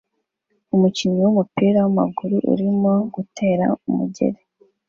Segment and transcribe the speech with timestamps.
[0.75, 4.39] Umukinnyi wumupira wamaguru arimo gutera umugeri